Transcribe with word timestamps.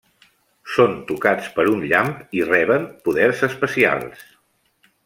Són 0.75 0.95
tocats 1.11 1.51
per 1.59 1.65
un 1.73 1.85
llamp 1.91 2.11
i 2.41 2.43
reben 2.49 2.89
poders 3.07 3.47
especials. 3.51 4.27